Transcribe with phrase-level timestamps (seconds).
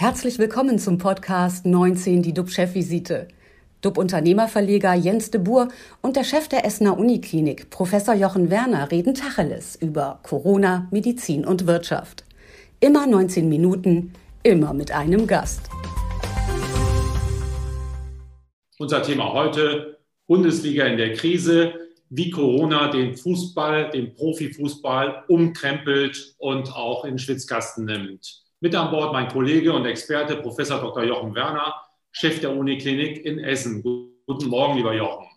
[0.00, 3.26] Herzlich willkommen zum Podcast 19, die DUB-Chefvisite.
[3.80, 5.70] DUB-Unternehmerverleger Jens de Boer
[6.02, 11.66] und der Chef der Essener Uniklinik, Professor Jochen Werner, reden Tacheles über Corona, Medizin und
[11.66, 12.22] Wirtschaft.
[12.78, 14.12] Immer 19 Minuten,
[14.44, 15.68] immer mit einem Gast.
[18.78, 21.74] Unser Thema heute, Bundesliga in der Krise,
[22.08, 28.47] wie Corona den Fußball, den Profifußball umkrempelt und auch in Schwitzkasten nimmt.
[28.60, 31.04] Mit an Bord mein Kollege und Experte Professor Dr.
[31.04, 31.80] Jochen Werner,
[32.10, 33.84] Chef der Uniklinik in Essen.
[33.84, 35.28] Guten Morgen, lieber Jochen.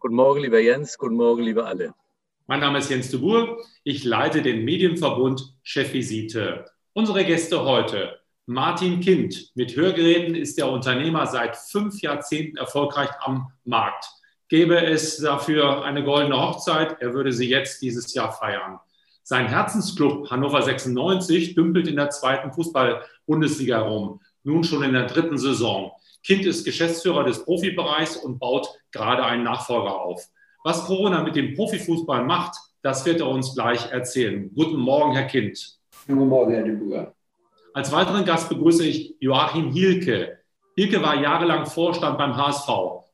[0.00, 0.98] Guten Morgen, lieber Jens.
[0.98, 1.94] Guten Morgen, liebe alle.
[2.48, 3.58] Mein Name ist Jens de Boer.
[3.84, 6.64] Ich leite den Medienverbund Chefvisite.
[6.94, 8.18] Unsere Gäste heute.
[8.46, 9.52] Martin Kind.
[9.54, 14.04] Mit Hörgeräten ist der Unternehmer seit fünf Jahrzehnten erfolgreich am Markt.
[14.48, 18.80] Gäbe es dafür eine goldene Hochzeit, er würde sie jetzt dieses Jahr feiern.
[19.26, 25.38] Sein Herzensclub Hannover 96 dümpelt in der zweiten Fußball-Bundesliga rum, nun schon in der dritten
[25.38, 25.92] Saison.
[26.22, 30.22] Kind ist Geschäftsführer des Profibereichs und baut gerade einen Nachfolger auf.
[30.62, 34.50] Was Corona mit dem Profifußball macht, das wird er uns gleich erzählen.
[34.54, 35.78] Guten Morgen, Herr Kind.
[36.06, 37.14] Guten Morgen, Herr Dübuger.
[37.72, 40.40] Als weiteren Gast begrüße ich Joachim Hielke.
[40.76, 42.68] Hielke war jahrelang Vorstand beim HSV,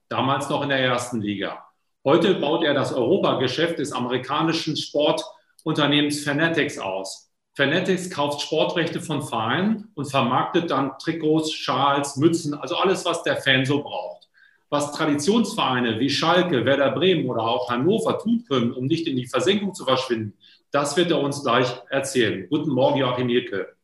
[0.08, 1.64] damals noch in der ersten Liga.
[2.04, 5.22] Heute baut er das Europageschäft des amerikanischen Sport-
[5.64, 7.30] Unternehmens Fanatics aus.
[7.54, 13.36] Fanatics kauft Sportrechte von Vereinen und vermarktet dann Trikots, Schals, Mützen, also alles, was der
[13.36, 14.28] Fan so braucht.
[14.70, 19.26] Was Traditionsvereine wie Schalke, Werder Bremen oder auch Hannover tun können, um nicht in die
[19.26, 20.34] Versenkung zu verschwinden,
[20.70, 22.46] das wird er uns gleich erzählen.
[22.48, 23.74] Guten Morgen, Joachim Mielke.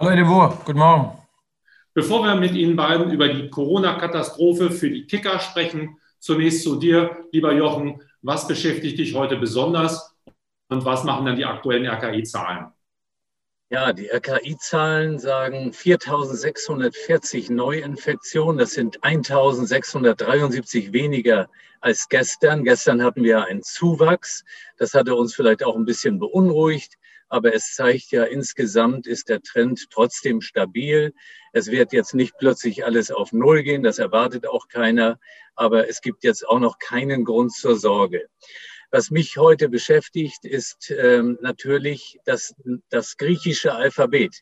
[0.00, 1.18] Hallo, de Guten Morgen.
[1.92, 7.24] Bevor wir mit Ihnen beiden über die Corona-Katastrophe für die Kicker sprechen, zunächst zu dir,
[7.32, 8.00] lieber Jochen.
[8.22, 10.16] Was beschäftigt dich heute besonders
[10.68, 12.72] und was machen dann die aktuellen RKI-Zahlen?
[13.70, 18.56] Ja, die RKI-Zahlen sagen 4.640 Neuinfektionen.
[18.56, 21.50] Das sind 1.673 weniger
[21.82, 22.64] als gestern.
[22.64, 24.46] Gestern hatten wir einen Zuwachs.
[24.78, 26.94] Das hatte uns vielleicht auch ein bisschen beunruhigt.
[27.28, 31.12] Aber es zeigt ja, insgesamt ist der Trend trotzdem stabil.
[31.52, 33.82] Es wird jetzt nicht plötzlich alles auf Null gehen.
[33.82, 35.20] Das erwartet auch keiner.
[35.56, 38.30] Aber es gibt jetzt auch noch keinen Grund zur Sorge.
[38.90, 42.54] Was mich heute beschäftigt, ist ähm, natürlich das,
[42.88, 44.34] das griechische Alphabet.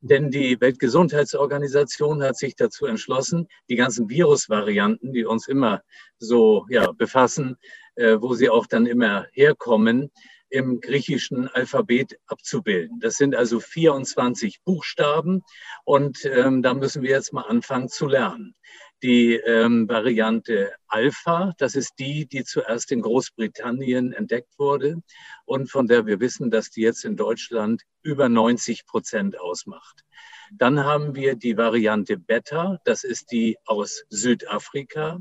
[0.00, 5.82] Denn die Weltgesundheitsorganisation hat sich dazu entschlossen, die ganzen Virusvarianten, die uns immer
[6.18, 7.56] so ja, befassen,
[7.96, 10.12] äh, wo sie auch dann immer herkommen,
[10.50, 13.00] im griechischen Alphabet abzubilden.
[13.00, 15.42] Das sind also 24 Buchstaben
[15.84, 18.54] und ähm, da müssen wir jetzt mal anfangen zu lernen
[19.02, 21.52] die ähm, Variante Alpha.
[21.58, 25.02] Das ist die, die zuerst in Großbritannien entdeckt wurde
[25.44, 30.04] und von der wir wissen, dass die jetzt in Deutschland über 90 Prozent ausmacht.
[30.52, 35.20] Dann haben wir die Variante Beta, das ist die aus Südafrika.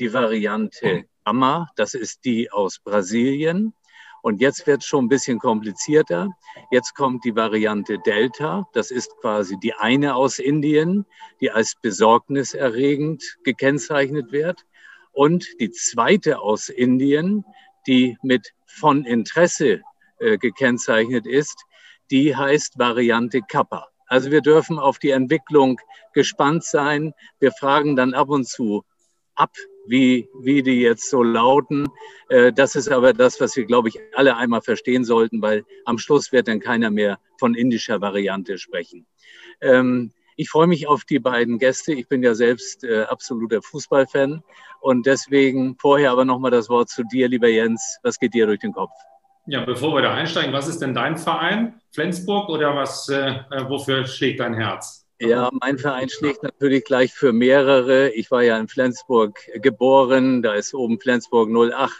[0.00, 3.74] Die Variante Gamma, das ist die aus Brasilien.
[4.24, 6.30] Und jetzt wird es schon ein bisschen komplizierter.
[6.70, 8.66] Jetzt kommt die Variante Delta.
[8.72, 11.04] Das ist quasi die eine aus Indien,
[11.42, 14.64] die als besorgniserregend gekennzeichnet wird.
[15.12, 17.44] Und die zweite aus Indien,
[17.86, 19.82] die mit von Interesse
[20.20, 21.62] äh, gekennzeichnet ist,
[22.10, 23.88] die heißt Variante Kappa.
[24.06, 25.78] Also wir dürfen auf die Entwicklung
[26.14, 27.12] gespannt sein.
[27.40, 28.84] Wir fragen dann ab und zu
[29.34, 29.52] ab,
[29.86, 31.88] wie, wie die jetzt so lauten.
[32.28, 35.98] Äh, das ist aber das, was wir, glaube ich, alle einmal verstehen sollten, weil am
[35.98, 39.06] Schluss wird dann keiner mehr von indischer Variante sprechen.
[39.60, 41.92] Ähm, ich freue mich auf die beiden Gäste.
[41.92, 44.42] Ich bin ja selbst äh, absoluter Fußballfan
[44.80, 47.98] und deswegen vorher aber nochmal das Wort zu dir, lieber Jens.
[48.02, 48.90] Was geht dir durch den Kopf?
[49.46, 51.80] Ja, bevor wir da einsteigen, was ist denn dein Verein?
[51.92, 55.03] Flensburg oder was, äh, äh wofür schlägt dein Herz?
[55.26, 58.10] Ja, mein Verein schlägt natürlich gleich für mehrere.
[58.10, 61.92] Ich war ja in Flensburg geboren, da ist oben Flensburg 08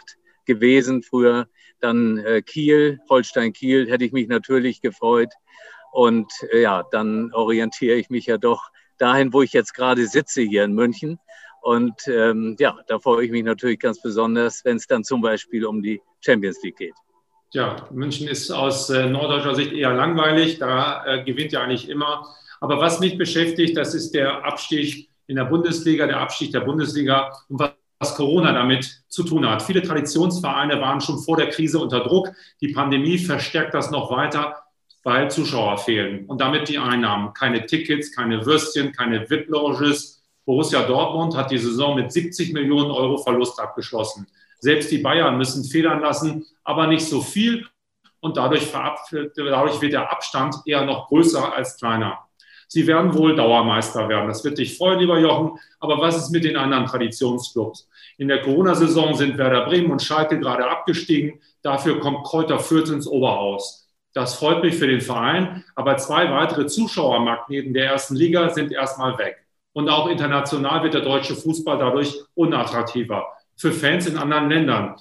[0.45, 1.49] gewesen früher.
[1.81, 5.33] Dann äh, Kiel, Holstein Kiel, hätte ich mich natürlich gefreut.
[5.93, 10.43] Und äh, ja, dann orientiere ich mich ja doch dahin, wo ich jetzt gerade sitze
[10.43, 11.19] hier in München.
[11.63, 15.65] Und ähm, ja, da freue ich mich natürlich ganz besonders, wenn es dann zum Beispiel
[15.65, 16.95] um die Champions League geht.
[17.53, 20.59] Ja, München ist aus äh, norddeutscher Sicht eher langweilig.
[20.59, 22.27] Da äh, gewinnt ja eigentlich immer
[22.65, 27.31] aber was mich beschäftigt, das ist der Abstieg in der Bundesliga, der Abstieg der Bundesliga
[27.51, 29.63] und was Corona damit zu tun hat.
[29.63, 32.31] Viele Traditionsvereine waren schon vor der Krise unter Druck.
[32.63, 34.63] Die Pandemie verstärkt das noch weiter,
[35.03, 37.35] weil Zuschauer fehlen und damit die Einnahmen.
[37.35, 40.23] Keine Tickets, keine Würstchen, keine VIP-Loges.
[40.47, 44.27] Borussia Dortmund hat die Saison mit 70 Millionen Euro Verlust abgeschlossen.
[44.59, 47.67] Selbst die Bayern müssen federn lassen, aber nicht so viel.
[48.21, 52.21] Und dadurch, dadurch wird der Abstand eher noch größer als kleiner.
[52.69, 54.29] Sie werden wohl Dauermeister werden.
[54.29, 55.59] Das wird dich freuen, lieber Jochen.
[55.81, 57.89] Aber was ist mit den anderen Traditionsclubs?
[58.19, 61.41] In der Corona-Saison sind Werder Bremen und Schalke gerade abgestiegen.
[61.63, 63.89] Dafür kommt Kräuter Fürth ins Oberhaus.
[64.13, 65.65] Das freut mich für den Verein.
[65.75, 69.45] Aber zwei weitere Zuschauermagneten der ersten Liga sind erstmal weg.
[69.73, 73.27] Und auch international wird der deutsche Fußball dadurch unattraktiver.
[73.57, 74.97] Für Fans in anderen Ländern.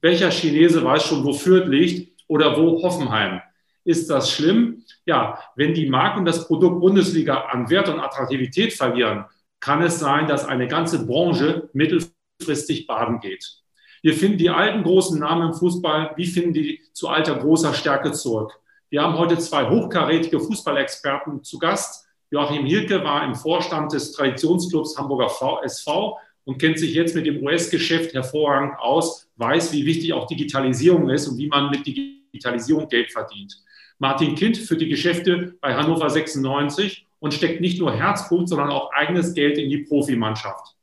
[0.00, 3.40] Welcher Chinese weiß schon, wo Fürth liegt oder wo Hoffenheim?
[3.84, 4.84] Ist das schlimm?
[5.06, 9.24] Ja, wenn die Marke und das Produkt Bundesliga an Wert und Attraktivität verlieren,
[9.60, 13.60] kann es sein, dass eine ganze Branche mittelfristig baden geht.
[14.02, 18.12] Wir finden die alten großen Namen im Fußball, wie finden die zu alter großer Stärke
[18.12, 18.58] zurück?
[18.88, 22.06] Wir haben heute zwei hochkarätige Fußballexperten zu Gast.
[22.30, 25.30] Joachim Hilke war im Vorstand des Traditionsclubs Hamburger
[25.62, 31.10] SV und kennt sich jetzt mit dem US-Geschäft hervorragend aus, weiß, wie wichtig auch Digitalisierung
[31.10, 33.62] ist und wie man mit Digitalisierung Geld verdient.
[34.00, 38.90] Martin Kind führt die Geschäfte bei Hannover 96 und steckt nicht nur Herzblut, sondern auch
[38.92, 40.74] eigenes Geld in die Profimannschaft.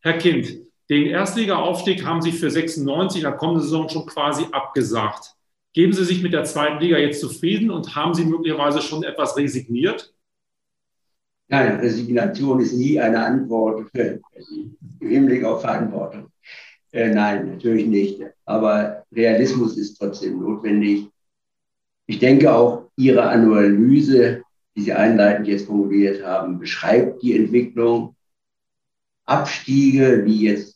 [0.00, 0.58] Herr Kind,
[0.90, 5.36] den Erstliga-Aufstieg haben Sie für 96 in der kommenden Saison schon quasi abgesagt.
[5.72, 9.36] Geben Sie sich mit der zweiten Liga jetzt zufrieden und haben Sie möglicherweise schon etwas
[9.36, 10.12] resigniert?
[11.46, 14.20] Nein, Resignation ist nie eine Antwort im
[15.00, 16.26] Hinblick auf Verantwortung.
[16.90, 18.20] Äh, nein, natürlich nicht.
[18.44, 21.08] Aber Realismus ist trotzdem notwendig.
[22.06, 24.42] Ich denke auch, Ihre Analyse,
[24.76, 28.14] die Sie einleitend jetzt formuliert haben, beschreibt die Entwicklung.
[29.26, 30.74] Abstiege, wie jetzt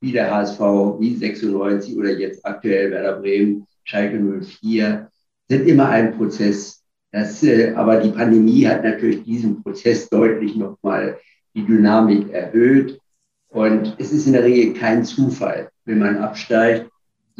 [0.00, 0.60] wie der HSV,
[0.98, 5.10] wie 96 oder jetzt aktuell Werder Bremen, Schalke 04,
[5.48, 6.82] sind immer ein Prozess.
[7.12, 11.18] Das, äh, aber die Pandemie hat natürlich diesen Prozess deutlich nochmal
[11.54, 13.00] die Dynamik erhöht.
[13.48, 16.88] Und es ist in der Regel kein Zufall, wenn man absteigt,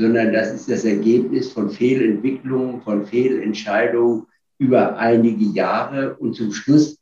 [0.01, 4.27] sondern das ist das Ergebnis von Fehlentwicklungen, von Fehlentscheidungen
[4.59, 6.17] über einige Jahre.
[6.17, 6.99] Und zum Schluss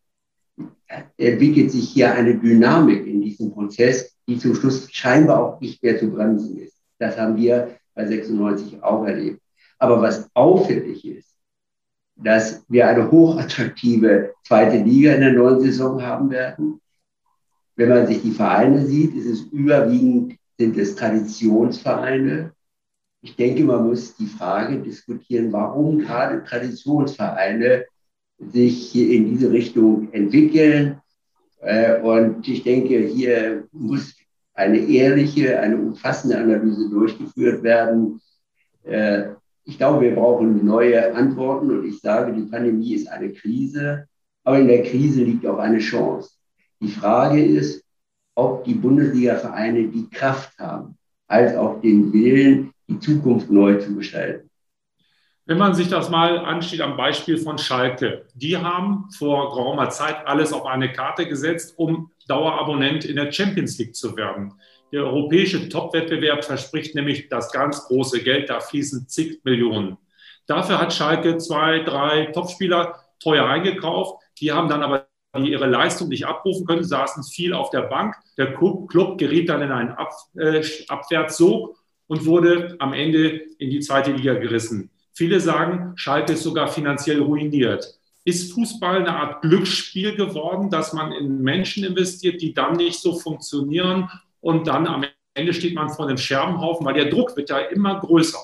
[1.17, 5.99] entwickelt sich hier eine Dynamik in diesem Prozess, die zum Schluss scheinbar auch nicht mehr
[5.99, 6.75] zu bremsen ist.
[6.99, 9.41] Das haben wir bei 96 auch erlebt.
[9.79, 11.37] Aber was auffällig ist,
[12.17, 16.81] dass wir eine hochattraktive zweite Liga in der neuen Saison haben werden.
[17.77, 22.53] Wenn man sich die Vereine sieht, ist es überwiegend sind es Traditionsvereine.
[23.21, 27.85] Ich denke, man muss die Frage diskutieren, warum gerade Traditionsvereine
[28.39, 31.01] sich in diese Richtung entwickeln.
[31.61, 34.15] Äh, und ich denke, hier muss
[34.55, 38.21] eine ehrliche, eine umfassende Analyse durchgeführt werden.
[38.85, 39.31] Äh,
[39.65, 44.07] ich glaube, wir brauchen neue Antworten und ich sage, die Pandemie ist eine Krise,
[44.45, 46.31] aber in der Krise liegt auch eine Chance.
[46.81, 47.85] Die Frage ist,
[48.35, 54.49] ob die Bundesliga-Vereine die Kraft haben, als auch den Willen, die Zukunft neu zu gestalten.
[55.49, 60.27] Wenn man sich das mal ansieht am Beispiel von Schalke, die haben vor geraumer Zeit
[60.27, 64.53] alles auf eine Karte gesetzt, um Dauerabonnent in der Champions League zu werden.
[64.93, 69.97] Der europäische Top-Wettbewerb verspricht nämlich das ganz große Geld, da fließen zig Millionen.
[70.47, 74.23] Dafür hat Schalke zwei, drei Topspieler teuer eingekauft.
[74.41, 78.17] Die haben dann aber ihre Leistung nicht abrufen können, saßen viel auf der Bank.
[78.37, 79.97] Der Club geriet dann in einen
[80.37, 81.78] äh, Abwärtssog
[82.09, 84.91] und wurde am Ende in die zweite Liga gerissen.
[85.15, 87.99] Viele sagen, Schalke ist sogar finanziell ruiniert.
[88.25, 93.19] Ist Fußball eine Art Glücksspiel geworden, dass man in Menschen investiert, die dann nicht so
[93.19, 94.11] funktionieren
[94.41, 98.01] und dann am Ende steht man vor einem Scherbenhaufen, weil der Druck wird ja immer
[98.01, 98.39] größer.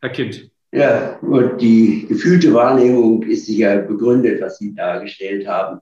[0.00, 0.50] Herr Kind.
[0.72, 5.80] Ja, und die gefühlte Wahrnehmung ist sicher begründet, was Sie dargestellt haben.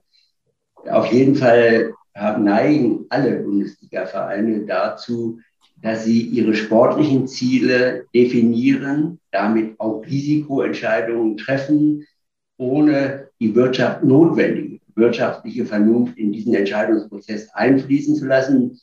[0.89, 5.39] Auf jeden Fall neigen alle Bundesliga-Vereine dazu,
[5.83, 12.07] dass sie ihre sportlichen Ziele definieren, damit auch Risikoentscheidungen treffen,
[12.57, 18.79] ohne die Wirtschaft notwendige wirtschaftliche Vernunft in diesen Entscheidungsprozess einfließen zu lassen.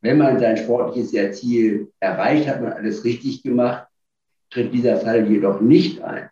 [0.00, 3.86] Wenn man sein sportliches Ziel erreicht, hat man alles richtig gemacht.
[4.50, 6.30] Tritt dieser Fall jedoch nicht ein,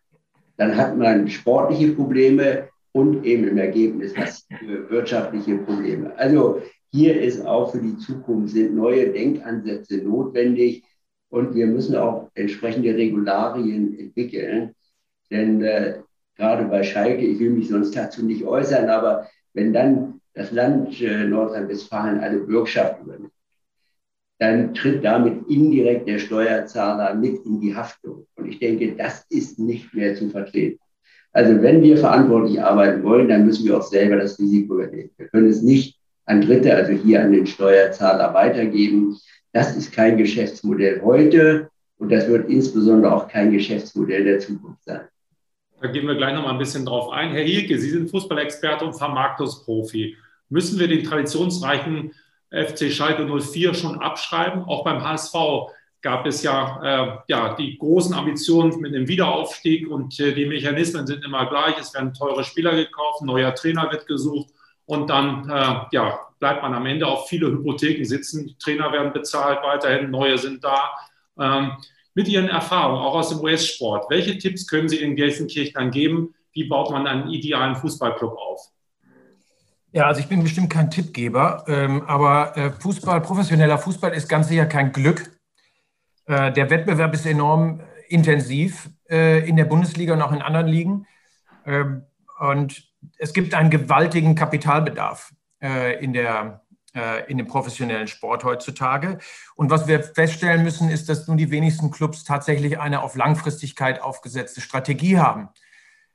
[0.57, 4.15] dann hat man sportliche Probleme und eben im Ergebnis
[4.89, 6.17] wirtschaftliche Probleme.
[6.17, 6.63] Also
[6.97, 10.83] hier ist auch für die Zukunft sind neue Denkansätze notwendig
[11.29, 14.75] und wir müssen auch entsprechende Regularien entwickeln.
[15.31, 15.99] Denn äh,
[16.37, 20.99] gerade bei Schalke, ich will mich sonst dazu nicht äußern, aber wenn dann das Land
[21.03, 23.33] äh, Nordrhein-Westfalen eine Bürgschaft übernimmt,
[24.39, 28.27] dann tritt damit indirekt der Steuerzahler mit in die Haftung.
[28.37, 30.81] Und ich denke, das ist nicht mehr zu vertreten.
[31.33, 35.11] Also wenn wir verantwortlich arbeiten wollen, dann müssen wir auch selber das Risiko übernehmen.
[35.19, 35.96] Wir können es nicht
[36.27, 39.17] an Dritte, also hier an den Steuerzahler weitergeben.
[39.53, 45.03] Das ist kein Geschäftsmodell heute und das wird insbesondere auch kein Geschäftsmodell der Zukunft sein.
[45.81, 47.31] Da gehen wir gleich noch mal ein bisschen drauf ein.
[47.31, 50.17] Herr Hielke, Sie sind Fußballexperte und Vermarktungsprofi.
[50.49, 52.13] Müssen wir den traditionsreichen
[52.51, 54.63] FC Schalke 04 schon abschreiben?
[54.65, 55.35] Auch beim HSV
[56.03, 61.07] gab es ja, äh, ja die großen Ambitionen mit dem Wiederaufstieg und äh, die Mechanismen
[61.07, 61.79] sind immer gleich.
[61.79, 64.51] Es werden teure Spieler gekauft, neuer Trainer wird gesucht
[64.87, 68.57] und dann äh, ja, bleibt man am Ende auf viele Hypotheken sitzen.
[68.59, 70.91] Trainer werden bezahlt, weiterhin neue sind da.
[71.39, 71.73] Ähm,
[72.15, 76.35] mit Ihren Erfahrungen, auch aus dem US-Sport, welche Tipps können Sie den Gelsenkirchnern geben?
[76.53, 78.71] Wie baut man einen idealen Fußballclub auf?
[79.93, 84.49] Ja, also ich bin bestimmt kein Tippgeber, ähm, aber äh, Fußball, professioneller Fußball ist ganz
[84.49, 85.31] sicher kein Glück.
[86.27, 91.07] Äh, der Wettbewerb ist enorm intensiv äh, in der Bundesliga und auch in anderen Ligen.
[91.67, 92.03] Ähm,
[92.39, 92.89] und
[93.19, 95.33] es gibt einen gewaltigen Kapitalbedarf
[95.63, 96.63] äh, in der
[96.97, 99.19] äh, in dem professionellen Sport heutzutage.
[99.55, 104.01] Und was wir feststellen müssen, ist, dass nun die wenigsten Clubs tatsächlich eine auf Langfristigkeit
[104.01, 105.51] aufgesetzte Strategie haben.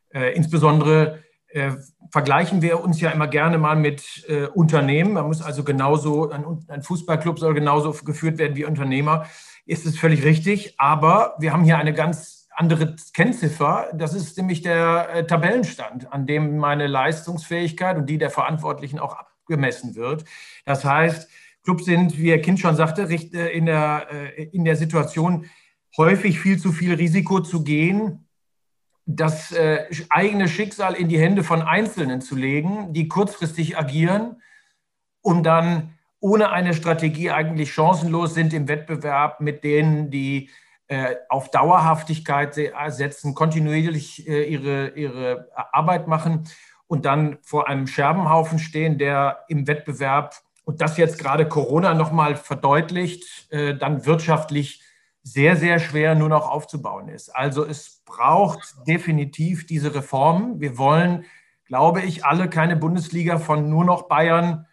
[0.09, 1.71] Äh, insbesondere äh,
[2.11, 5.13] vergleichen wir uns ja immer gerne mal mit äh, Unternehmen.
[5.13, 9.27] Man muss also genauso, ein, ein, Fußballclub soll genauso geführt werden wie Unternehmer.
[9.65, 10.79] Ist es völlig richtig.
[10.79, 13.89] Aber wir haben hier eine ganz andere Kennziffer.
[13.93, 19.17] Das ist nämlich der äh, Tabellenstand, an dem meine Leistungsfähigkeit und die der Verantwortlichen auch
[19.47, 20.25] gemessen wird.
[20.65, 21.29] Das heißt,
[21.63, 25.45] Clubs sind, wie Ihr Kind schon sagte, äh, in der, äh, in der Situation,
[25.97, 28.27] häufig viel zu viel Risiko zu gehen,
[29.05, 34.41] das äh, eigene Schicksal in die Hände von Einzelnen zu legen, die kurzfristig agieren,
[35.21, 40.49] um dann ohne eine Strategie eigentlich chancenlos sind im Wettbewerb mit denen, die
[41.29, 42.53] auf Dauerhaftigkeit
[42.87, 46.49] setzen, kontinuierlich ihre, ihre Arbeit machen
[46.87, 52.35] und dann vor einem Scherbenhaufen stehen, der im Wettbewerb, und das jetzt gerade Corona nochmal
[52.35, 54.81] verdeutlicht, äh, dann wirtschaftlich
[55.23, 57.29] sehr, sehr schwer nur noch aufzubauen ist.
[57.29, 60.59] Also es braucht definitiv diese Reformen.
[60.59, 61.25] Wir wollen,
[61.65, 64.67] glaube ich, alle keine Bundesliga von nur noch Bayern,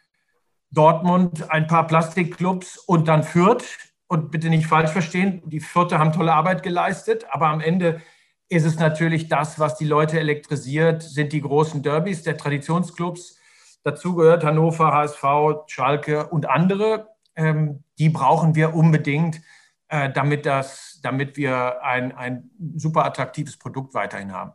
[0.71, 3.65] Dortmund, ein paar Plastikclubs und dann Fürth.
[4.09, 8.01] Und bitte nicht falsch verstehen, die Vierte haben tolle Arbeit geleistet, aber am Ende
[8.49, 13.39] ist es natürlich das, was die Leute elektrisiert, sind die großen Derbys der Traditionsclubs.
[13.85, 15.23] Dazu gehört Hannover, HSV,
[15.67, 17.09] Schalke und andere.
[17.37, 19.43] Ähm, die brauchen wir unbedingt,
[19.89, 24.53] äh, damit, das, damit wir ein, ein super attraktives Produkt weiterhin haben.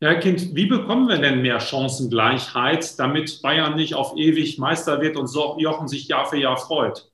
[0.00, 5.16] Ja, Kind, wie bekommen wir denn mehr Chancengleichheit, damit Bayern nicht auf ewig Meister wird
[5.16, 7.10] und so Jochen sich Jahr für Jahr freut?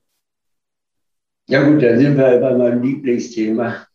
[1.47, 3.85] Ja gut, da sind wir bei meinem Lieblingsthema.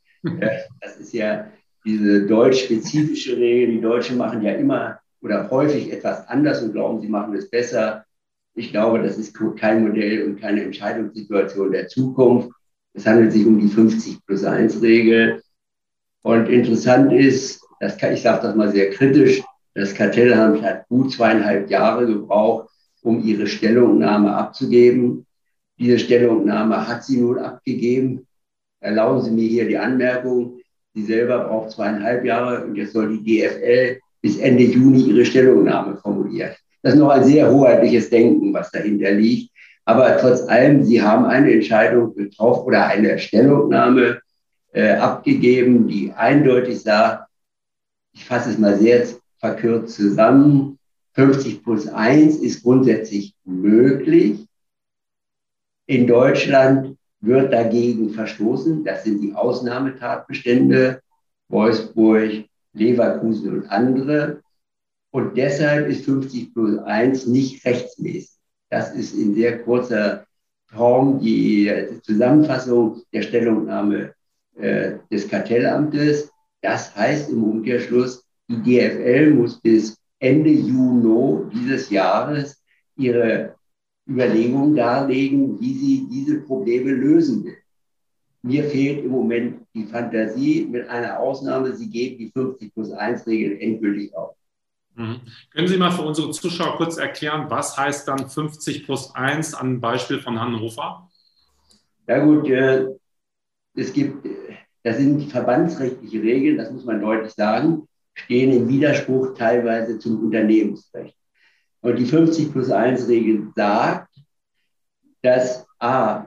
[0.80, 1.50] Das ist ja
[1.84, 3.74] diese deutsch-spezifische Regel.
[3.74, 8.04] Die Deutschen machen ja immer oder häufig etwas anders und glauben, sie machen es besser.
[8.54, 12.50] Ich glaube, das ist kein Modell und keine Entscheidungssituation der Zukunft.
[12.94, 15.42] Es handelt sich um die 50 plus 1 Regel.
[16.22, 19.42] Und interessant ist, das kann, ich sage das mal sehr kritisch,
[19.74, 22.68] das Kartellamt hat gut zweieinhalb Jahre gebraucht,
[23.02, 25.26] um ihre Stellungnahme abzugeben.
[25.80, 28.26] Diese Stellungnahme hat sie nun abgegeben.
[28.80, 30.60] Erlauben Sie mir hier die Anmerkung,
[30.94, 35.96] Sie selber braucht zweieinhalb Jahre und jetzt soll die DFL bis Ende Juni ihre Stellungnahme
[35.96, 36.50] formulieren.
[36.82, 39.52] Das ist noch ein sehr hoheitliches Denken, was dahinter liegt.
[39.84, 44.20] Aber trotz allem, Sie haben eine Entscheidung getroffen oder eine Stellungnahme
[44.72, 47.28] äh, abgegeben, die eindeutig sagt,
[48.12, 49.06] ich fasse es mal sehr
[49.38, 50.78] verkürzt zusammen,
[51.14, 54.46] 50 plus 1 ist grundsätzlich möglich.
[55.90, 58.84] In Deutschland wird dagegen verstoßen.
[58.84, 61.00] Das sind die Ausnahmetatbestände,
[61.48, 62.44] Wolfsburg,
[62.74, 64.40] Leverkusen und andere.
[65.10, 68.30] Und deshalb ist 50 plus 1 nicht rechtsmäßig.
[68.68, 70.26] Das ist in sehr kurzer
[70.66, 71.72] Form die
[72.04, 74.14] Zusammenfassung der Stellungnahme
[74.58, 76.30] äh, des Kartellamtes.
[76.62, 82.62] Das heißt im Umkehrschluss, die DFL muss bis Ende Juni dieses Jahres
[82.94, 83.56] ihre
[84.10, 87.56] Überlegungen darlegen, wie sie diese Probleme lösen will.
[88.42, 93.26] Mir fehlt im Moment die Fantasie, mit einer Ausnahme, sie geben die 50 plus 1
[93.26, 94.34] Regel endgültig auf.
[94.94, 95.20] Mhm.
[95.52, 99.80] Können Sie mal für unsere Zuschauer kurz erklären, was heißt dann 50 plus 1 an
[99.80, 101.08] Beispiel von Hannover?
[102.08, 102.86] Ja gut, äh,
[103.74, 104.26] es gibt,
[104.82, 111.14] das sind verbandsrechtliche Regeln, das muss man deutlich sagen, stehen im Widerspruch teilweise zum Unternehmensrecht.
[111.82, 114.14] Und die 50 plus 1 Regel sagt,
[115.22, 116.26] dass A,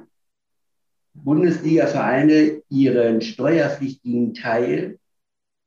[1.14, 5.00] Bundesliga-Vereine ihren steuerpflichtigen Teil,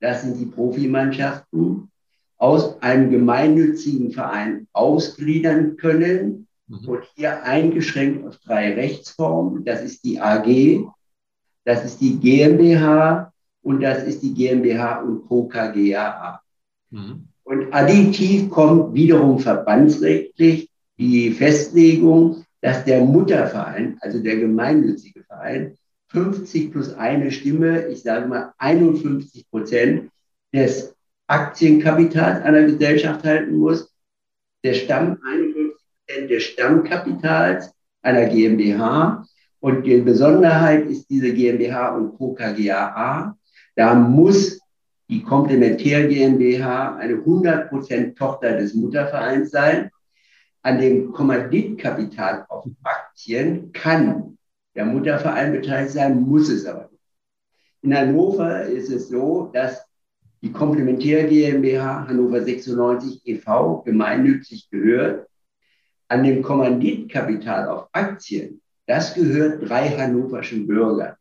[0.00, 1.90] das sind die Profimannschaften,
[2.38, 6.88] aus einem gemeinnützigen Verein ausgliedern können mhm.
[6.88, 9.64] und hier eingeschränkt auf drei Rechtsformen.
[9.64, 10.84] Das ist die AG,
[11.64, 15.48] das ist die GmbH und das ist die GmbH und Co.
[15.48, 16.42] KGaA.
[16.90, 17.28] Mhm.
[17.46, 25.76] Und additiv kommt wiederum verbandsrechtlich die Festlegung, dass der Mutterverein, also der gemeinnützige Verein,
[26.08, 30.10] 50 plus eine Stimme, ich sage mal 51 Prozent
[30.52, 30.92] des
[31.28, 33.94] Aktienkapitals einer Gesellschaft halten muss,
[34.64, 37.70] der Stamm 51 Prozent des Stammkapitals
[38.02, 39.24] einer GmbH.
[39.60, 42.34] Und die Besonderheit ist diese GmbH und Co.
[42.34, 43.36] KGaA.
[43.76, 44.58] Da muss
[45.08, 49.90] die Komplementär GmbH eine 100% Tochter des Muttervereins sein.
[50.62, 54.36] An dem Kommanditkapital auf Aktien kann
[54.74, 57.02] der Mutterverein beteiligt sein, muss es aber nicht.
[57.82, 59.86] In Hannover ist es so, dass
[60.42, 63.82] die Komplementär GmbH Hannover 96 e.V.
[63.82, 65.28] gemeinnützig gehört.
[66.08, 71.16] An dem Kommanditkapital auf Aktien, das gehört drei hannoverschen Bürgern.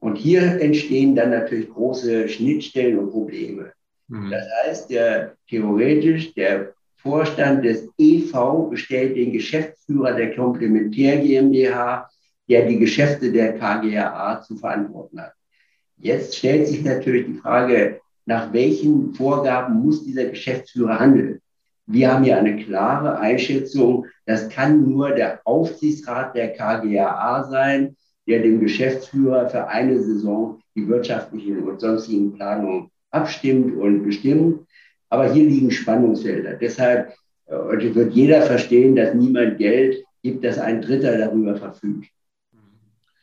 [0.00, 3.72] Und hier entstehen dann natürlich große Schnittstellen und Probleme.
[4.08, 4.30] Mhm.
[4.30, 12.08] Das heißt, der, theoretisch der Vorstand des EV bestellt den Geschäftsführer der Komplementär GmbH,
[12.48, 15.32] der die Geschäfte der KGAA zu verantworten hat.
[15.96, 21.40] Jetzt stellt sich natürlich die Frage, nach welchen Vorgaben muss dieser Geschäftsführer handeln?
[21.86, 27.96] Wir haben hier eine klare Einschätzung, das kann nur der Aufsichtsrat der KGAA sein,
[28.28, 34.66] der dem Geschäftsführer für eine Saison die wirtschaftlichen und sonstigen Planungen abstimmt und bestimmt.
[35.08, 36.54] Aber hier liegen Spannungsfelder.
[36.54, 37.14] Deshalb
[37.46, 42.10] äh, wird jeder verstehen, dass niemand Geld gibt, dass ein Dritter darüber verfügt.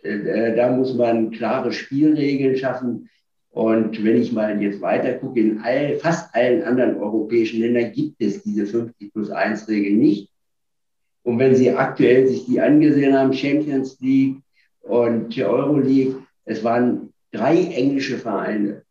[0.03, 3.09] Äh, äh, da muss man klare Spielregeln schaffen.
[3.49, 8.19] Und wenn ich mal jetzt weiter gucke, in all, fast allen anderen europäischen Ländern gibt
[8.19, 10.29] es diese 50 plus 1 Regel nicht.
[11.23, 14.37] Und wenn Sie aktuell sich die angesehen haben, Champions League,
[14.85, 18.83] und die Euroleague, es waren drei englische Vereine.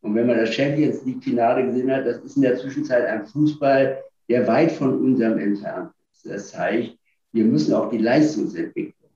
[0.00, 3.98] Und wenn man das Champions League-Finale gesehen hat, das ist in der Zwischenzeit ein Fußball,
[4.28, 6.26] der weit von unserem entfernt ist.
[6.26, 6.96] Das zeigt,
[7.32, 9.10] wir müssen auch die Leistungsentwicklung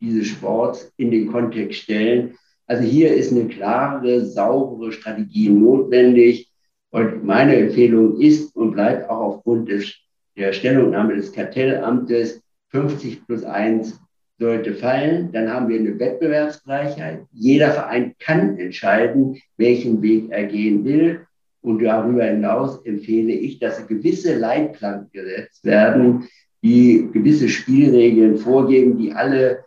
[0.00, 2.34] dieses Sports in den Kontext stellen.
[2.66, 6.50] Also hier ist eine klare, saubere Strategie notwendig.
[6.90, 9.94] Und meine Empfehlung ist und bleibt auch aufgrund des,
[10.36, 14.00] der Stellungnahme des Kartellamtes 50 plus 1
[14.38, 17.22] sollte fallen, dann haben wir eine Wettbewerbsgleichheit.
[17.32, 21.26] Jeder Verein kann entscheiden, welchen Weg er gehen will.
[21.62, 26.28] Und darüber hinaus empfehle ich, dass gewisse Leitplanken gesetzt werden,
[26.62, 29.64] die gewisse Spielregeln vorgeben, die alle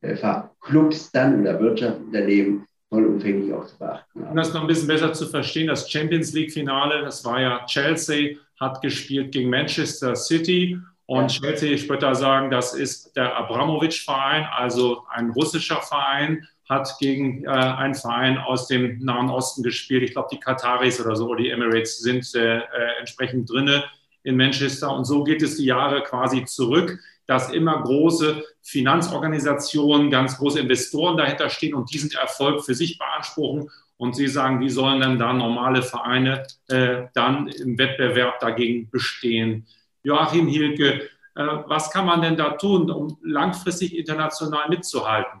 [0.00, 0.16] äh,
[0.60, 4.30] Clubs dann oder Wirtschaftsunternehmen vollumfänglich auch zu beachten haben.
[4.30, 8.36] Um das noch ein bisschen besser zu verstehen, das Champions League-Finale, das war ja Chelsea,
[8.60, 10.78] hat gespielt gegen Manchester City
[11.12, 16.96] und Chelsea, ich würde da sagen, das ist der Abramowitsch-Verein, also ein russischer Verein, hat
[17.00, 20.02] gegen äh, einen Verein aus dem Nahen Osten gespielt.
[20.04, 22.62] Ich glaube, die Kataris oder so, oder die Emirates sind äh, äh,
[22.98, 23.84] entsprechend drinne
[24.22, 24.90] in Manchester.
[24.90, 31.18] Und so geht es die Jahre quasi zurück, dass immer große Finanzorganisationen, ganz große Investoren
[31.18, 33.68] dahinter stehen und diesen Erfolg für sich beanspruchen.
[33.98, 39.66] Und sie sagen, wie sollen denn da normale Vereine äh, dann im Wettbewerb dagegen bestehen?
[40.02, 45.40] Joachim Hilke, äh, was kann man denn da tun, um langfristig international mitzuhalten?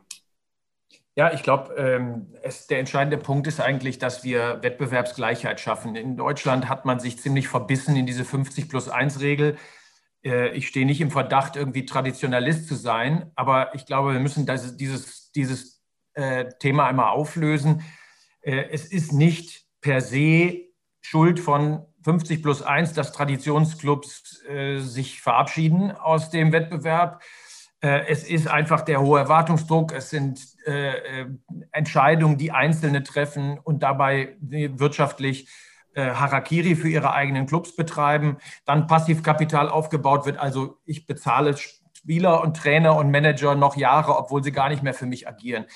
[1.14, 2.32] Ja, ich glaube, ähm,
[2.70, 5.94] der entscheidende Punkt ist eigentlich, dass wir Wettbewerbsgleichheit schaffen.
[5.94, 9.58] In Deutschland hat man sich ziemlich verbissen in diese 50 plus 1 Regel.
[10.24, 14.46] Äh, ich stehe nicht im Verdacht, irgendwie Traditionalist zu sein, aber ich glaube, wir müssen
[14.46, 15.82] das, dieses, dieses
[16.14, 17.82] äh, Thema einmal auflösen.
[18.40, 20.62] Äh, es ist nicht per se
[21.02, 27.22] Schuld von 50 plus 1, dass Traditionsclubs äh, sich verabschieden aus dem Wettbewerb.
[27.80, 29.92] Äh, es ist einfach der hohe Erwartungsdruck.
[29.92, 31.26] Es sind äh, äh
[31.72, 35.48] Entscheidungen, die Einzelne treffen und dabei wirtschaftlich
[35.94, 38.38] äh, Harakiri für ihre eigenen Clubs betreiben.
[38.64, 40.38] Dann Passivkapital aufgebaut wird.
[40.38, 44.94] Also ich bezahle Spieler und Trainer und Manager noch Jahre, obwohl sie gar nicht mehr
[44.94, 45.66] für mich agieren.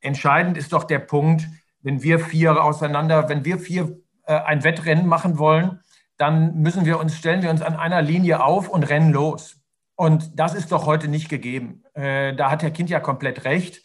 [0.00, 1.46] Entscheidend ist doch der Punkt,
[1.80, 5.80] wenn wir vier auseinander, wenn wir vier äh, ein Wettrennen machen wollen,
[6.16, 9.56] dann müssen wir uns, stellen wir uns an einer Linie auf und rennen los.
[9.96, 11.82] Und das ist doch heute nicht gegeben.
[11.94, 13.82] Äh, da hat Herr Kind ja komplett recht.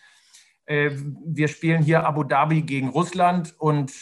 [0.66, 0.92] Äh,
[1.26, 3.94] wir spielen hier Abu Dhabi gegen Russland und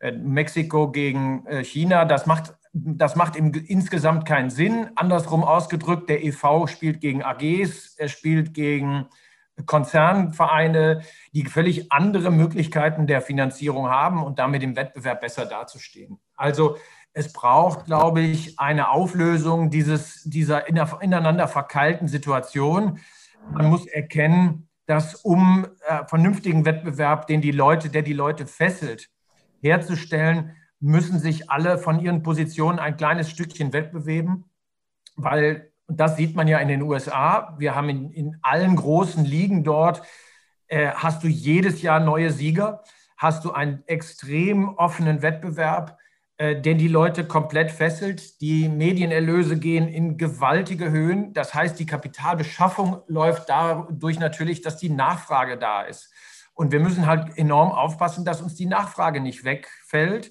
[0.00, 2.04] Mexiko gegen China.
[2.04, 4.90] Das macht, das macht im, insgesamt keinen Sinn.
[4.94, 9.08] Andersrum ausgedrückt, der EV spielt gegen AGs, er spielt gegen
[9.66, 16.18] Konzernvereine, die völlig andere Möglichkeiten der Finanzierung haben und damit im Wettbewerb besser dazustehen.
[16.36, 16.76] Also
[17.12, 23.00] es braucht, glaube ich, eine Auflösung dieses, dieser ineinander verkeilten Situation.
[23.50, 29.10] Man muss erkennen, dass um äh, vernünftigen Wettbewerb, den die Leute, der die Leute fesselt,
[29.60, 34.44] herzustellen, müssen sich alle von ihren Positionen ein kleines Stückchen wettbewegen,
[35.16, 37.54] weil das sieht man ja in den USA.
[37.58, 40.02] Wir haben in, in allen großen Ligen dort,
[40.68, 42.82] äh, hast du jedes Jahr neue Sieger,
[43.16, 45.98] hast du einen extrem offenen Wettbewerb,
[46.36, 48.40] äh, den die Leute komplett fesselt.
[48.40, 51.32] Die Medienerlöse gehen in gewaltige Höhen.
[51.32, 56.12] Das heißt, die Kapitalbeschaffung läuft dadurch natürlich, dass die Nachfrage da ist.
[56.54, 60.30] Und wir müssen halt enorm aufpassen, dass uns die Nachfrage nicht wegfällt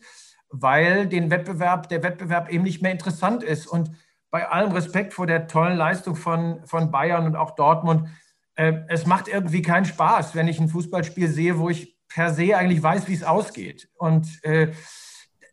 [0.49, 3.67] weil den Wettbewerb, der Wettbewerb eben nicht mehr interessant ist.
[3.67, 3.91] Und
[4.29, 8.09] bei allem Respekt vor der tollen Leistung von, von Bayern und auch Dortmund,
[8.55, 12.57] äh, es macht irgendwie keinen Spaß, wenn ich ein Fußballspiel sehe, wo ich per se
[12.57, 13.89] eigentlich weiß, wie es ausgeht.
[13.95, 14.73] Und äh,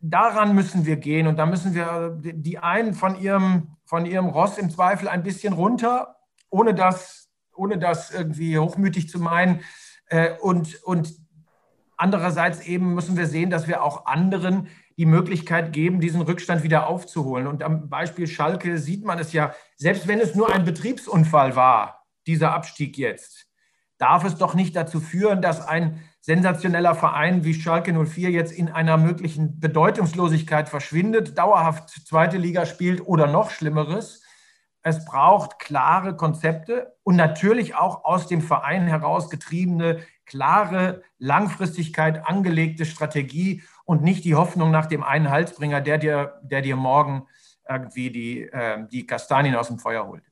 [0.01, 4.57] daran müssen wir gehen und da müssen wir die einen von ihrem, von ihrem Ross
[4.57, 6.15] im Zweifel ein bisschen runter,
[6.49, 9.61] ohne das, ohne das irgendwie hochmütig zu meinen.
[10.07, 11.13] Äh, und, und
[11.97, 16.87] andererseits eben müssen wir sehen, dass wir auch anderen die Möglichkeit geben, diesen Rückstand wieder
[16.87, 17.47] aufzuholen.
[17.47, 22.05] Und am Beispiel Schalke sieht man es ja, selbst wenn es nur ein Betriebsunfall war,
[22.27, 23.47] dieser Abstieg jetzt,
[23.97, 28.69] darf es doch nicht dazu führen, dass ein sensationeller Verein wie Schalke 04 jetzt in
[28.69, 34.23] einer möglichen Bedeutungslosigkeit verschwindet, dauerhaft zweite Liga spielt oder noch Schlimmeres.
[34.81, 42.85] Es braucht klare Konzepte und natürlich auch aus dem Verein heraus getriebene, klare, Langfristigkeit angelegte
[42.85, 47.27] Strategie und nicht die Hoffnung nach dem einen Halsbringer, der dir, der dir morgen
[47.67, 50.23] irgendwie die, äh, die Kastanien aus dem Feuer holt.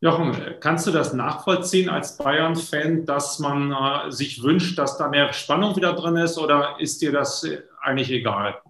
[0.00, 5.32] Jochen, kannst du das nachvollziehen als Bayern-Fan, dass man äh, sich wünscht, dass da mehr
[5.32, 7.46] Spannung wieder drin ist oder ist dir das
[7.80, 8.60] eigentlich egal?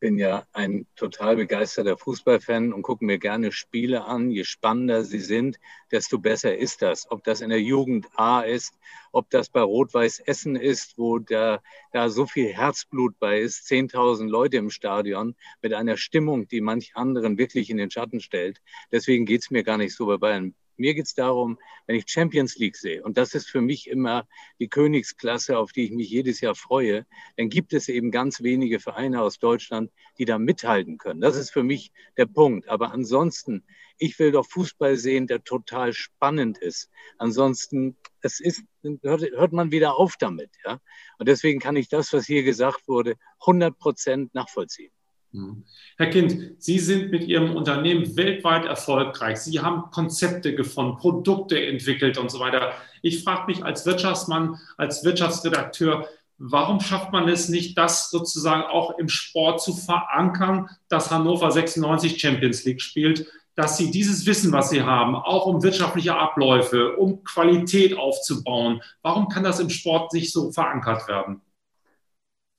[0.00, 4.30] Bin ja ein total begeisterter Fußballfan und gucke mir gerne Spiele an.
[4.30, 5.60] Je spannender sie sind,
[5.92, 7.10] desto besser ist das.
[7.10, 8.74] Ob das in der Jugend A ist,
[9.12, 11.60] ob das bei Rot-Weiß Essen ist, wo da,
[11.92, 16.92] da so viel Herzblut bei ist, 10.000 Leute im Stadion mit einer Stimmung, die manch
[16.96, 18.60] anderen wirklich in den Schatten stellt.
[18.90, 22.56] Deswegen geht's mir gar nicht so bei Bayern mir geht es darum, wenn ich Champions
[22.56, 24.26] League sehe, und das ist für mich immer
[24.58, 28.80] die Königsklasse, auf die ich mich jedes Jahr freue, dann gibt es eben ganz wenige
[28.80, 31.20] Vereine aus Deutschland, die da mithalten können.
[31.20, 32.68] Das ist für mich der Punkt.
[32.68, 33.64] Aber ansonsten,
[33.98, 36.90] ich will doch Fußball sehen, der total spannend ist.
[37.18, 38.62] Ansonsten, es ist,
[39.02, 40.50] hört, hört man wieder auf damit.
[40.64, 40.80] Ja?
[41.18, 44.92] Und deswegen kann ich das, was hier gesagt wurde, 100 Prozent nachvollziehen.
[45.32, 45.64] Mhm.
[45.96, 49.38] Herr Kind, Sie sind mit Ihrem Unternehmen weltweit erfolgreich.
[49.38, 52.72] Sie haben Konzepte gefunden, Produkte entwickelt und so weiter.
[53.02, 58.98] Ich frage mich als Wirtschaftsmann, als Wirtschaftsredakteur, warum schafft man es nicht, das sozusagen auch
[58.98, 64.70] im Sport zu verankern, dass Hannover 96 Champions League spielt, dass Sie dieses Wissen, was
[64.70, 70.32] Sie haben, auch um wirtschaftliche Abläufe, um Qualität aufzubauen, warum kann das im Sport nicht
[70.32, 71.42] so verankert werden?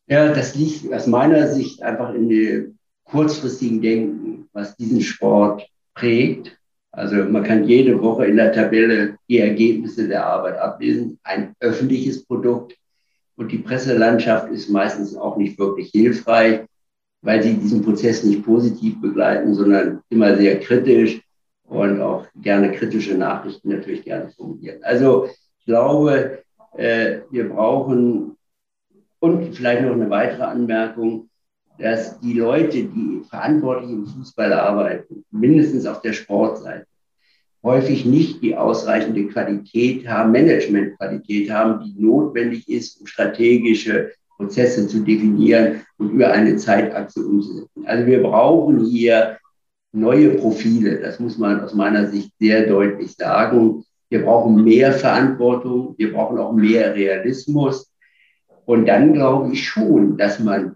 [0.08, 6.58] Ja, das liegt aus meiner Sicht einfach in dem kurzfristigen Denken, was diesen Sport prägt.
[6.92, 11.20] Also man kann jede Woche in der Tabelle die Ergebnisse der Arbeit ablesen.
[11.24, 12.76] Ein öffentliches Produkt.
[13.38, 16.62] Und die Presselandschaft ist meistens auch nicht wirklich hilfreich,
[17.22, 21.22] weil sie diesen Prozess nicht positiv begleiten, sondern immer sehr kritisch
[21.68, 24.84] und auch gerne kritische Nachrichten natürlich gerne formulieren.
[24.84, 26.44] Also ich glaube,
[26.76, 28.36] äh, wir brauchen
[29.22, 31.30] und vielleicht noch eine weitere Anmerkung,
[31.78, 36.86] dass die Leute, die verantwortlich im Fußball arbeiten, mindestens auf der Sportseite,
[37.64, 45.00] häufig nicht die ausreichende Qualität haben, Managementqualität haben, die notwendig ist, um strategische Prozesse zu
[45.04, 47.86] definieren und über eine Zeitachse umzusetzen.
[47.86, 49.38] Also wir brauchen hier
[49.92, 51.00] neue Profile.
[51.00, 53.84] Das muss man aus meiner Sicht sehr deutlich sagen.
[54.10, 55.94] Wir brauchen mehr Verantwortung.
[55.98, 57.91] Wir brauchen auch mehr Realismus.
[58.66, 60.76] Und dann glaube ich schon, dass man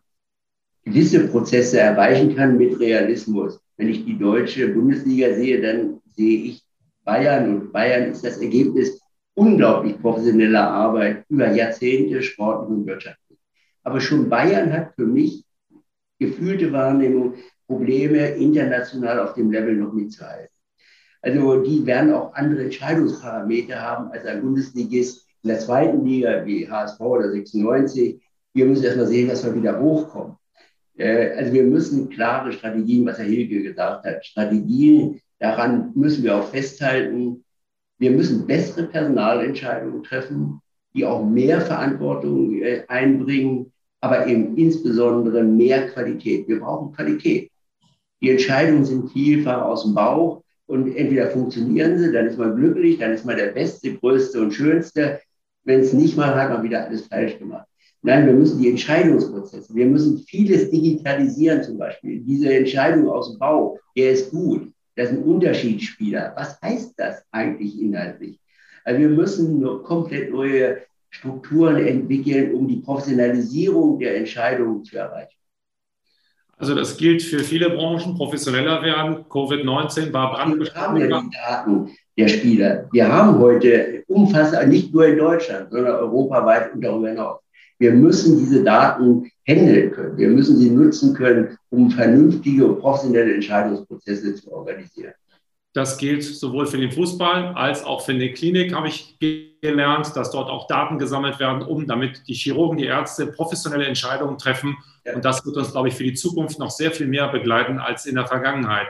[0.84, 3.60] gewisse Prozesse erreichen kann mit Realismus.
[3.78, 6.64] Wenn ich die deutsche Bundesliga sehe, dann sehe ich
[7.04, 9.00] Bayern und Bayern ist das Ergebnis
[9.36, 13.38] unglaublich professioneller Arbeit über Jahrzehnte sportlich und wirtschaftlich.
[13.84, 15.46] Aber schon Bayern hat für mich
[16.20, 17.36] gefühlte Wahrnehmung
[17.68, 20.50] Probleme international auf dem Level noch mitzuhalten.
[21.22, 26.68] Also die werden auch andere Entscheidungsparameter haben als ein Bundesligist in der zweiten Liga wie
[26.68, 28.20] HSV oder 96.
[28.56, 30.38] Wir müssen erstmal sehen, dass wir wieder hochkommen.
[30.98, 36.36] Äh, also wir müssen klare Strategien, was Herr Hilge gesagt hat, Strategien, daran müssen wir
[36.36, 37.44] auch festhalten.
[38.00, 40.62] Wir müssen bessere Personalentscheidungen treffen,
[40.96, 46.48] die auch mehr Verantwortung äh, einbringen, aber eben insbesondere mehr Qualität.
[46.48, 47.52] Wir brauchen Qualität.
[48.20, 50.42] Die Entscheidungen sind vielfach aus dem Bauch.
[50.68, 54.52] und entweder funktionieren sie, dann ist man glücklich, dann ist man der Beste, Größte und
[54.52, 55.20] Schönste.
[55.66, 57.68] Wenn es nicht mal hat man wieder alles falsch gemacht.
[58.02, 62.20] Nein, wir müssen die Entscheidungsprozesse, wir müssen vieles digitalisieren zum Beispiel.
[62.22, 66.34] Diese Entscheidung aus dem Bau, der ist gut, das ist ein Unterschiedsspieler.
[66.38, 68.40] Was heißt das eigentlich inhaltlich?
[68.84, 75.40] Also wir müssen nur komplett neue Strukturen entwickeln, um die Professionalisierung der Entscheidungen zu erreichen.
[76.58, 79.26] Also das gilt für viele Branchen, professioneller werden.
[79.26, 80.96] Covid-19 war brandgesprochen.
[80.96, 82.88] Wir haben ja die Daten der Spieler.
[82.92, 87.42] Wir haben heute umfassend, nicht nur in Deutschland, sondern europaweit und darüber hinaus.
[87.78, 90.18] Wir müssen diese Daten handeln können.
[90.18, 95.14] Wir müssen sie nutzen können, um vernünftige und professionelle Entscheidungsprozesse zu organisieren.
[95.74, 100.32] Das gilt sowohl für den Fußball als auch für die Klinik, habe ich gelernt, dass
[100.32, 104.78] dort auch Daten gesammelt werden, um damit die Chirurgen, die Ärzte professionelle Entscheidungen treffen.
[105.14, 108.06] Und das wird uns, glaube ich, für die Zukunft noch sehr viel mehr begleiten als
[108.06, 108.88] in der Vergangenheit.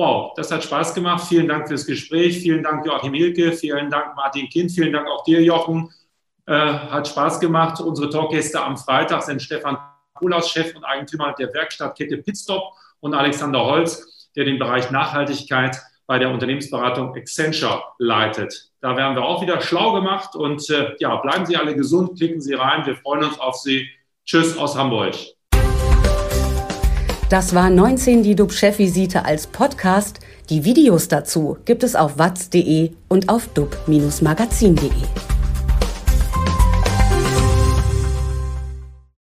[0.00, 1.26] Wow, das hat Spaß gemacht.
[1.28, 2.38] Vielen Dank fürs Gespräch.
[2.38, 3.52] Vielen Dank, Joachim Hilke.
[3.52, 4.72] Vielen Dank, Martin Kind.
[4.72, 5.92] Vielen Dank auch dir, Jochen.
[6.46, 7.82] Äh, hat Spaß gemacht.
[7.82, 9.76] Unsere Talkgäste am Freitag sind Stefan
[10.14, 12.62] Kulaus, Chef und Eigentümer der Werkstattkette Pitstop
[13.00, 18.70] und Alexander Holz, der den Bereich Nachhaltigkeit bei der Unternehmensberatung Accenture leitet.
[18.80, 22.40] Da werden wir auch wieder schlau gemacht und äh, ja, bleiben Sie alle gesund, klicken
[22.40, 22.86] Sie rein.
[22.86, 23.86] Wir freuen uns auf Sie.
[24.24, 25.14] Tschüss aus Hamburg.
[27.30, 30.18] Das war 19 die DUB-Chefvisite als Podcast.
[30.48, 34.90] Die Videos dazu gibt es auf watz.de und auf dub-magazin.de.